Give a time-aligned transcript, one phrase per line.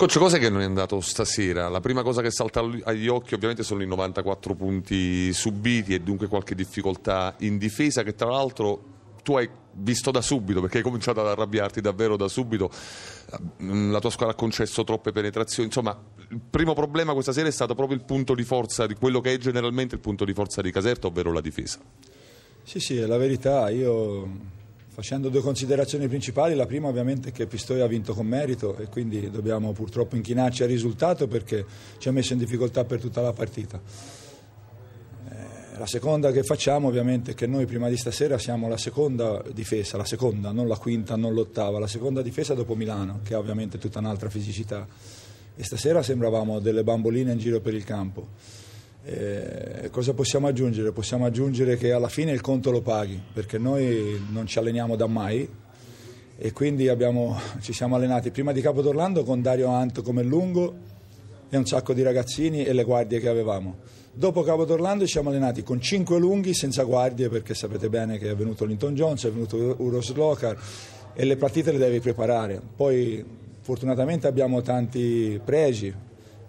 [0.00, 1.68] Coach, cos'è che non è andato stasera?
[1.68, 6.26] La prima cosa che salta agli occhi ovviamente sono i 94 punti subiti e dunque
[6.26, 8.82] qualche difficoltà in difesa che tra l'altro
[9.22, 12.70] tu hai visto da subito perché hai cominciato ad arrabbiarti davvero da subito.
[13.58, 15.68] La tua squadra ha concesso troppe penetrazioni.
[15.68, 15.94] Insomma,
[16.30, 19.34] il primo problema questa sera è stato proprio il punto di forza di quello che
[19.34, 21.78] è generalmente il punto di forza di Caserta, ovvero la difesa.
[22.62, 23.68] Sì, sì, è la verità.
[23.68, 24.28] Io
[25.00, 28.88] Facendo due considerazioni principali, la prima ovviamente è che Pistoia ha vinto con merito e
[28.88, 31.64] quindi dobbiamo purtroppo inchinarci al risultato perché
[31.96, 33.80] ci ha messo in difficoltà per tutta la partita.
[35.30, 39.42] Eh, la seconda che facciamo ovviamente è che noi prima di stasera siamo la seconda
[39.54, 43.38] difesa, la seconda, non la quinta, non l'ottava, la seconda difesa dopo Milano, che ha
[43.38, 44.86] ovviamente tutta un'altra fisicità.
[45.56, 48.68] E stasera sembravamo delle bamboline in giro per il campo.
[49.02, 50.92] Eh, cosa possiamo aggiungere?
[50.92, 55.06] Possiamo aggiungere che alla fine il conto lo paghi, perché noi non ci alleniamo da
[55.06, 55.48] mai
[56.36, 60.74] e quindi abbiamo, ci siamo allenati prima di Capo d'Orlando con Dario Ant come lungo
[61.48, 63.78] e un sacco di ragazzini e le guardie che avevamo.
[64.12, 68.30] Dopo Capo d'Orlando ci siamo allenati con cinque lunghi senza guardie perché sapete bene che
[68.30, 70.56] è venuto Linton Jones, è venuto Uros Lokar
[71.14, 72.60] e le partite le devi preparare.
[72.76, 73.24] Poi
[73.60, 75.94] fortunatamente abbiamo tanti pregi,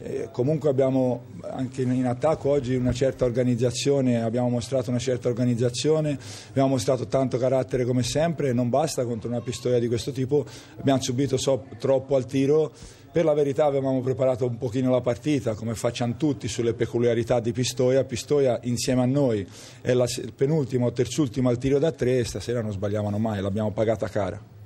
[0.00, 6.18] eh, comunque abbiamo anche in attacco oggi una certa organizzazione, abbiamo mostrato una certa organizzazione,
[6.48, 10.44] abbiamo mostrato tanto carattere come sempre, non basta contro una pistoia di questo tipo,
[10.78, 12.72] abbiamo subito so, troppo al tiro,
[13.10, 17.52] per la verità avevamo preparato un pochino la partita come facciamo tutti sulle peculiarità di
[17.52, 19.46] Pistoia, Pistoia insieme a noi
[19.80, 23.72] è la, il penultimo o terzultimo al tiro da tre, stasera non sbagliavano mai, l'abbiamo
[23.72, 24.57] pagata cara.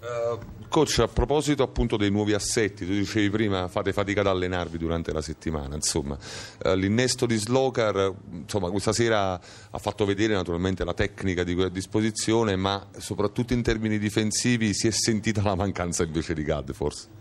[0.00, 4.78] Uh, coach, a proposito appunto dei nuovi assetti, tu dicevi prima fate fatica ad allenarvi
[4.78, 6.16] durante la settimana, insomma,
[6.64, 11.64] uh, l'innesto di Slokar, insomma, questa sera ha fatto vedere naturalmente la tecnica di cui
[11.64, 16.72] a disposizione, ma soprattutto in termini difensivi si è sentita la mancanza invece di Gad
[16.72, 17.18] forse.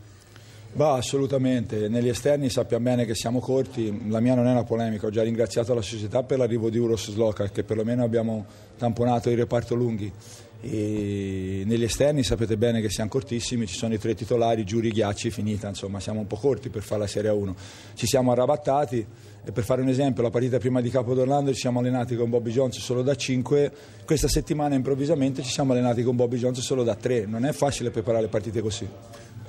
[0.71, 5.07] Bah, assolutamente, negli esterni sappiamo bene che siamo corti, la mia non è una polemica,
[5.07, 8.45] ho già ringraziato la società per l'arrivo di Uros Slokar che perlomeno abbiamo
[8.77, 10.13] tamponato il reparto lunghi
[10.61, 15.31] e negli esterni sapete bene che siamo cortissimi, ci sono i tre titolari, Giuri, Ghiacci,
[15.31, 17.55] finita, insomma siamo un po' corti per fare la Serie 1.
[17.93, 19.05] Ci siamo arrabattati
[19.43, 22.29] e per fare un esempio, la partita prima di Capo d'Orlando ci siamo allenati con
[22.29, 23.71] Bobby Jones solo da 5,
[24.05, 27.89] questa settimana improvvisamente ci siamo allenati con Bobby Jones solo da 3, non è facile
[27.89, 28.87] preparare partite così.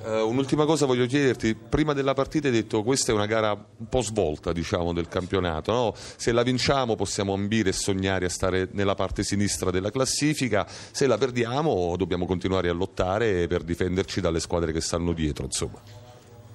[0.03, 3.87] Uh, un'ultima cosa voglio chiederti, prima della partita hai detto questa è una gara un
[3.87, 5.93] po' svolta diciamo, del campionato, no?
[5.95, 11.05] se la vinciamo possiamo ambire e sognare a stare nella parte sinistra della classifica, se
[11.05, 15.45] la perdiamo dobbiamo continuare a lottare per difenderci dalle squadre che stanno dietro.
[15.45, 15.79] Insomma.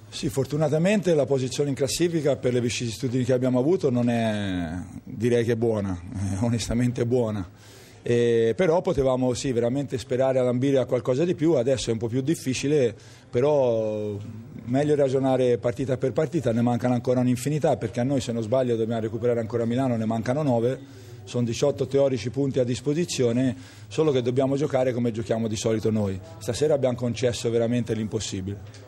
[0.09, 5.45] Sì, fortunatamente la posizione in classifica per le vicissitudini che abbiamo avuto non è, direi
[5.45, 5.97] che è buona,
[6.33, 7.49] è onestamente buona
[8.09, 11.99] eh, però potevamo sì, veramente sperare ad ambire a qualcosa di più, adesso è un
[11.99, 12.95] po' più difficile,
[13.29, 14.15] però
[14.63, 18.77] meglio ragionare partita per partita, ne mancano ancora un'infinità perché a noi se non sbaglio
[18.77, 20.79] dobbiamo recuperare ancora Milano, ne mancano 9,
[21.25, 23.53] sono 18 teorici punti a disposizione,
[23.89, 26.17] solo che dobbiamo giocare come giochiamo di solito noi.
[26.37, 28.86] Stasera abbiamo concesso veramente l'impossibile.